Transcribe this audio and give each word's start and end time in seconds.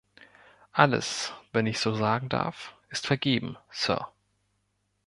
Alles, 0.73 1.31
wenn 1.53 1.67
ich 1.67 1.77
so 1.79 1.93
sagen 1.93 2.27
darf, 2.27 2.73
ist 2.89 3.05
vergeben, 3.05 3.55
Sir. 3.71 4.07